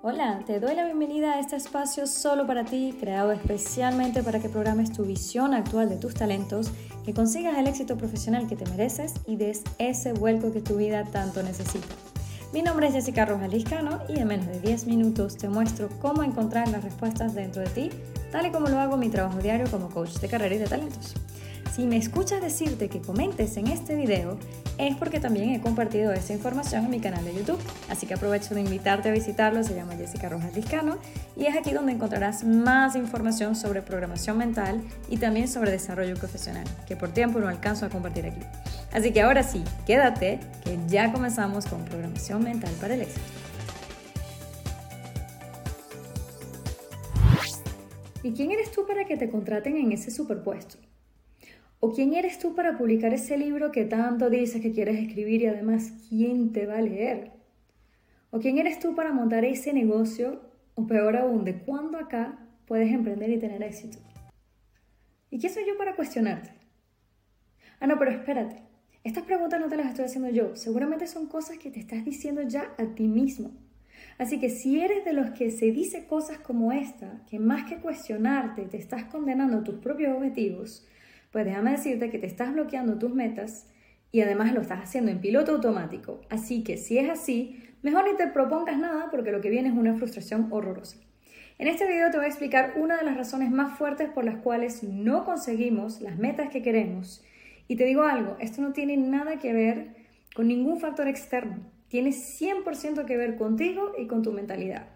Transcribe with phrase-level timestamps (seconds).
[0.00, 4.48] Hola, te doy la bienvenida a este espacio solo para ti, creado especialmente para que
[4.48, 6.70] programes tu visión actual de tus talentos,
[7.04, 11.02] que consigas el éxito profesional que te mereces y des ese vuelco que tu vida
[11.02, 11.88] tanto necesita.
[12.52, 16.68] Mi nombre es Jessica Rojas y en menos de 10 minutos te muestro cómo encontrar
[16.68, 17.90] las respuestas dentro de ti,
[18.30, 20.68] tal y como lo hago en mi trabajo diario como coach de carrera y de
[20.68, 21.14] talentos.
[21.78, 24.36] Si me escuchas decirte que comentes en este video,
[24.78, 27.60] es porque también he compartido esta información en mi canal de YouTube.
[27.88, 30.98] Así que aprovecho de invitarte a visitarlo, se llama Jessica Rojas Discano
[31.36, 36.64] y es aquí donde encontrarás más información sobre programación mental y también sobre desarrollo profesional,
[36.88, 38.40] que por tiempo no alcanzo a compartir aquí.
[38.92, 43.20] Así que ahora sí, quédate, que ya comenzamos con programación mental para el éxito.
[48.24, 50.87] ¿Y quién eres tú para que te contraten en ese superpuesto?
[51.80, 55.46] ¿O quién eres tú para publicar ese libro que tanto dices que quieres escribir y
[55.46, 57.30] además quién te va a leer?
[58.30, 60.40] ¿O quién eres tú para montar ese negocio?
[60.74, 63.98] O peor aún, ¿de cuándo acá puedes emprender y tener éxito?
[65.30, 66.50] ¿Y qué soy yo para cuestionarte?
[67.78, 68.62] Ah, no, pero espérate.
[69.04, 70.56] Estas preguntas no te las estoy haciendo yo.
[70.56, 73.52] Seguramente son cosas que te estás diciendo ya a ti mismo.
[74.18, 77.78] Así que si eres de los que se dice cosas como esta, que más que
[77.78, 80.88] cuestionarte te estás condenando tus propios objetivos,
[81.30, 83.66] pues déjame decirte que te estás bloqueando tus metas
[84.10, 86.20] y además lo estás haciendo en piloto automático.
[86.30, 89.74] Así que si es así, mejor ni te propongas nada porque lo que viene es
[89.74, 90.98] una frustración horrorosa.
[91.58, 94.36] En este video te voy a explicar una de las razones más fuertes por las
[94.36, 97.24] cuales no conseguimos las metas que queremos.
[97.66, 99.88] Y te digo algo, esto no tiene nada que ver
[100.34, 101.58] con ningún factor externo.
[101.88, 104.86] Tiene 100% que ver contigo y con tu mentalidad.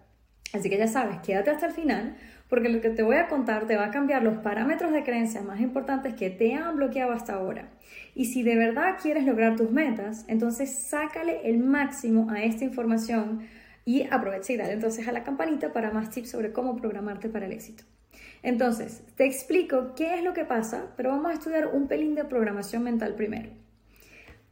[0.53, 2.17] Así que ya sabes, quédate hasta el final
[2.53, 5.41] porque lo que te voy a contar te va a cambiar los parámetros de creencia
[5.41, 7.71] más importantes que te han bloqueado hasta ahora.
[8.15, 13.41] Y si de verdad quieres lograr tus metas, entonces sácale el máximo a esta información
[13.87, 17.47] y aprovecha y dale entonces a la campanita para más tips sobre cómo programarte para
[17.47, 17.85] el éxito.
[18.43, 22.27] Entonces, te explico qué es lo que pasa, pero vamos a estudiar un pelín de
[22.27, 23.49] programación mental primero.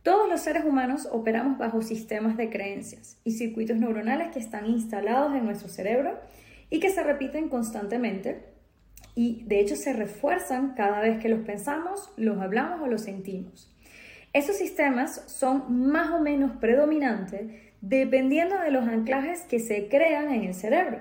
[0.03, 5.35] Todos los seres humanos operamos bajo sistemas de creencias y circuitos neuronales que están instalados
[5.35, 6.19] en nuestro cerebro
[6.71, 8.45] y que se repiten constantemente
[9.15, 13.75] y de hecho se refuerzan cada vez que los pensamos, los hablamos o los sentimos.
[14.33, 20.45] Esos sistemas son más o menos predominantes dependiendo de los anclajes que se crean en
[20.45, 21.01] el cerebro.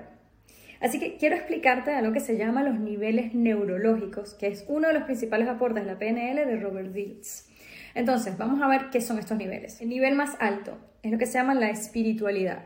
[0.80, 4.88] Así que quiero explicarte a lo que se llama los niveles neurológicos, que es uno
[4.88, 7.48] de los principales aportes de la PNL de Robert Dilts.
[7.94, 9.80] Entonces, vamos a ver qué son estos niveles.
[9.80, 12.64] El nivel más alto es lo que se llama la espiritualidad.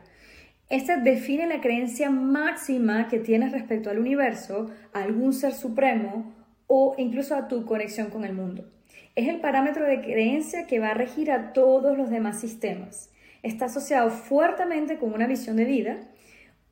[0.70, 6.32] Este define la creencia máxima que tienes respecto al universo, a algún ser supremo
[6.66, 8.70] o incluso a tu conexión con el mundo.
[9.14, 13.12] Es el parámetro de creencia que va a regir a todos los demás sistemas.
[13.42, 15.98] Está asociado fuertemente con una visión de vida.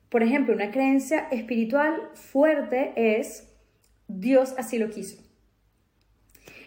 [0.09, 3.47] Por ejemplo, una creencia espiritual fuerte es
[4.07, 5.21] Dios así lo quiso.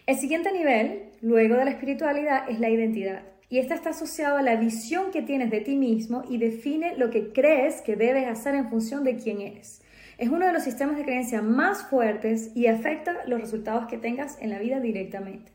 [0.05, 3.23] El siguiente nivel, luego de la espiritualidad, es la identidad.
[3.49, 7.09] Y esta está asociada a la visión que tienes de ti mismo y define lo
[7.09, 9.81] que crees que debes hacer en función de quién eres.
[10.17, 14.37] Es uno de los sistemas de creencia más fuertes y afecta los resultados que tengas
[14.41, 15.51] en la vida directamente.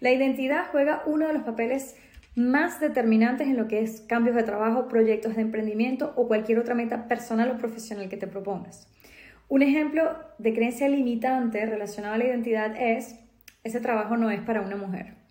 [0.00, 1.96] La identidad juega uno de los papeles
[2.36, 6.74] más determinantes en lo que es cambios de trabajo, proyectos de emprendimiento o cualquier otra
[6.74, 8.88] meta personal o profesional que te propongas.
[9.48, 13.16] Un ejemplo de creencia limitante relacionado a la identidad es,
[13.62, 15.23] ese trabajo no es para una mujer.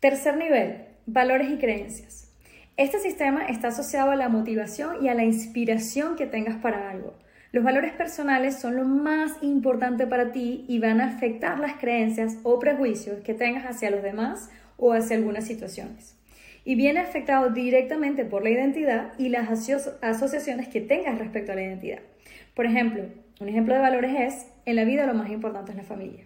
[0.00, 2.32] Tercer nivel, valores y creencias.
[2.76, 7.14] Este sistema está asociado a la motivación y a la inspiración que tengas para algo.
[7.50, 12.38] Los valores personales son lo más importante para ti y van a afectar las creencias
[12.44, 16.16] o prejuicios que tengas hacia los demás o hacia algunas situaciones.
[16.64, 19.48] Y viene afectado directamente por la identidad y las
[20.00, 22.02] asociaciones que tengas respecto a la identidad.
[22.54, 23.02] Por ejemplo,
[23.40, 26.24] un ejemplo de valores es, en la vida lo más importante es la familia.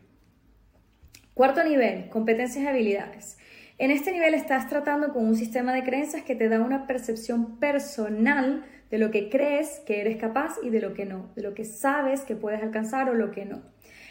[1.33, 3.39] Cuarto nivel, competencias y habilidades.
[3.83, 7.59] En este nivel estás tratando con un sistema de creencias que te da una percepción
[7.59, 11.53] personal de lo que crees que eres capaz y de lo que no, de lo
[11.53, 13.61] que sabes que puedes alcanzar o lo que no.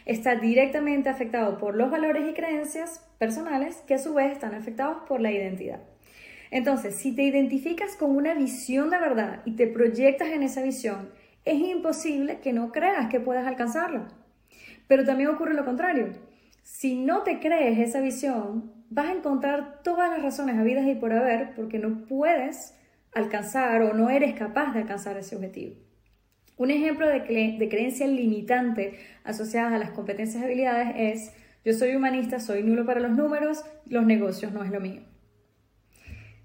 [0.06, 5.03] Está directamente afectado por los valores y creencias personales que a su vez están afectados
[5.07, 5.79] por la identidad.
[6.50, 11.12] Entonces, si te identificas con una visión de verdad y te proyectas en esa visión,
[11.45, 14.09] es imposible que no creas que puedas alcanzarla.
[14.89, 16.09] Pero también ocurre lo contrario.
[16.62, 21.13] Si no te crees esa visión, vas a encontrar todas las razones habidas y por
[21.13, 22.77] haber porque no puedes
[23.13, 25.75] alcanzar o no eres capaz de alcanzar ese objetivo.
[26.57, 31.33] Un ejemplo de, creencia limitante asociada a las competencias y habilidades es
[31.63, 35.01] yo soy humanista, soy nulo para los números, los negocios no es lo mío.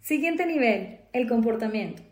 [0.01, 2.03] Siguiente nivel, el comportamiento.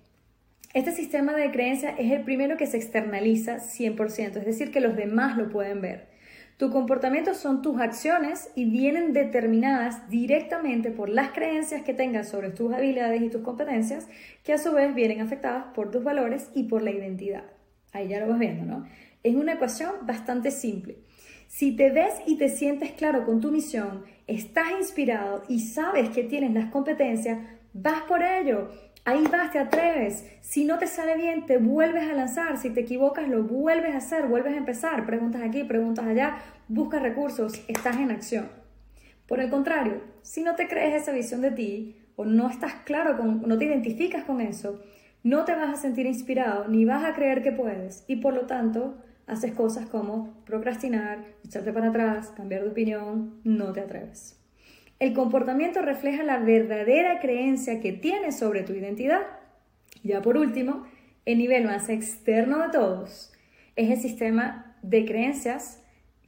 [0.72, 4.96] Este sistema de creencias es el primero que se externaliza 100%, es decir, que los
[4.96, 6.13] demás lo pueden ver.
[6.56, 12.50] Tu comportamiento son tus acciones y vienen determinadas directamente por las creencias que tengas sobre
[12.50, 14.06] tus habilidades y tus competencias,
[14.44, 17.44] que a su vez vienen afectadas por tus valores y por la identidad.
[17.92, 18.86] Ahí ya lo vas viendo, ¿no?
[19.24, 20.98] Es una ecuación bastante simple.
[21.48, 26.22] Si te ves y te sientes claro con tu misión, estás inspirado y sabes que
[26.22, 27.38] tienes las competencias,
[27.72, 28.70] vas por ello.
[29.06, 30.24] Ahí vas, te atreves.
[30.40, 32.56] Si no te sale bien, te vuelves a lanzar.
[32.56, 35.04] Si te equivocas, lo vuelves a hacer, vuelves a empezar.
[35.04, 38.48] Preguntas aquí, preguntas allá, buscas recursos, estás en acción.
[39.28, 43.18] Por el contrario, si no te crees esa visión de ti o no estás claro,
[43.18, 44.82] con, no te identificas con eso,
[45.22, 48.46] no te vas a sentir inspirado ni vas a creer que puedes y por lo
[48.46, 48.96] tanto
[49.26, 54.43] haces cosas como procrastinar, echarte para atrás, cambiar de opinión, no te atreves.
[54.98, 59.22] El comportamiento refleja la verdadera creencia que tienes sobre tu identidad.
[60.02, 60.86] Ya por último,
[61.24, 63.32] el nivel más externo de todos
[63.76, 65.82] es el sistema de creencias,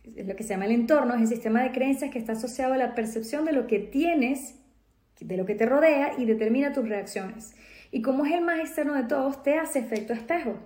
[0.04, 2.78] lo que se llama el entorno, es el sistema de creencias que está asociado a
[2.78, 4.56] la percepción de lo que tienes,
[5.20, 7.54] de lo que te rodea y determina tus reacciones.
[7.90, 10.58] Y como es el más externo de todos, te hace efecto espejo.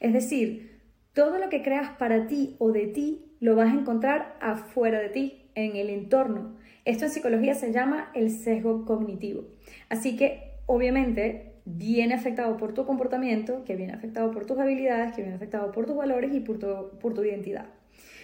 [0.00, 0.78] Es decir,
[1.12, 5.08] todo lo que creas para ti o de ti lo vas a encontrar afuera de
[5.08, 6.56] ti, en el entorno.
[6.88, 9.44] Esto en psicología se llama el sesgo cognitivo.
[9.90, 15.20] Así que, obviamente, viene afectado por tu comportamiento, que viene afectado por tus habilidades, que
[15.20, 17.66] viene afectado por tus valores y por tu, identidad.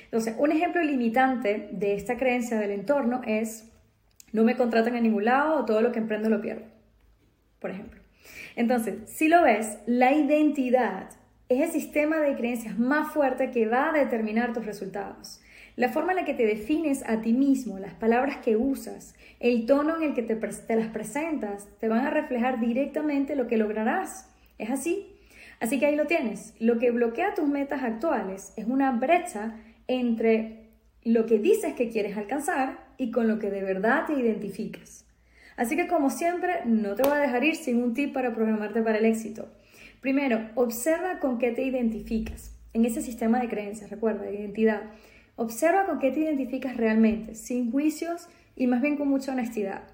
[0.06, 3.70] Entonces, un ejemplo limitante de esta creencia del entorno es
[4.32, 6.64] no me contratan a ningún lado o todo lo que emprendo lo pierdo,
[7.58, 8.00] por ejemplo.
[8.56, 11.10] Entonces, si lo ves, la identidad
[11.48, 15.40] es el sistema de creencias más fuerte que va a determinar tus resultados.
[15.76, 19.66] La forma en la que te defines a ti mismo, las palabras que usas, el
[19.66, 20.38] tono en el que te,
[20.76, 24.30] las presentas, te van a reflejar directamente lo que lograrás.
[24.58, 25.08] ¿Es así?
[25.60, 26.54] Así que ahí lo tienes.
[26.60, 29.56] Lo que bloquea tus metas actuales es una brecha
[29.88, 30.68] entre
[31.02, 35.04] lo que dices que quieres alcanzar y con lo que de verdad te identificas.
[35.56, 38.80] Así que como siempre, no te voy a dejar ir sin un tip para programarte
[38.82, 39.48] para el éxito.
[40.04, 44.82] Primero, observa con qué te identificas en ese sistema de creencias, recuerda, de identidad.
[45.34, 49.84] Observa con qué te identificas realmente, sin juicios y más bien con mucha honestidad.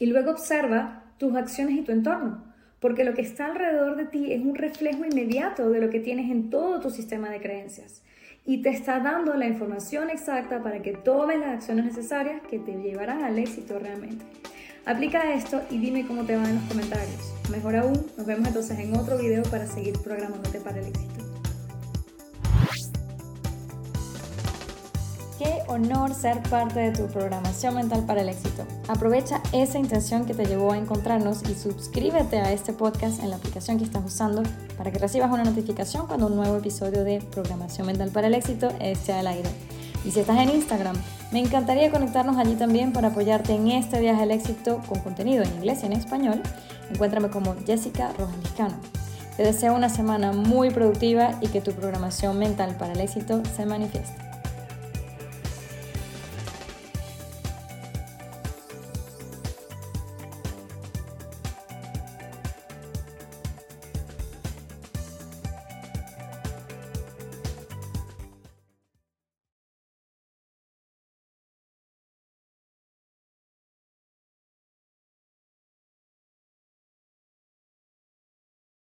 [0.00, 2.42] Y luego observa tus acciones y tu entorno,
[2.80, 6.28] porque lo que está alrededor de ti es un reflejo inmediato de lo que tienes
[6.28, 8.02] en todo tu sistema de creencias
[8.44, 12.72] y te está dando la información exacta para que tomes las acciones necesarias que te
[12.82, 14.24] llevarán al éxito realmente.
[14.86, 17.32] Aplica esto y dime cómo te va en los comentarios.
[17.50, 21.24] Mejor aún, nos vemos entonces en otro video para seguir programándote para el éxito.
[25.40, 28.64] Qué honor ser parte de tu programación mental para el éxito.
[28.86, 33.36] Aprovecha esa intención que te llevó a encontrarnos y suscríbete a este podcast en la
[33.36, 34.44] aplicación que estás usando
[34.78, 38.68] para que recibas una notificación cuando un nuevo episodio de Programación Mental para el Éxito
[38.78, 39.50] esté al aire.
[40.04, 40.94] Y si estás en Instagram,
[41.32, 45.52] me encantaría conectarnos allí también para apoyarte en este viaje al éxito con contenido en
[45.54, 46.42] inglés y en español.
[46.90, 48.74] Encuéntrame como Jessica Rojas
[49.36, 53.66] Te deseo una semana muy productiva y que tu programación mental para el éxito se
[53.66, 54.25] manifieste.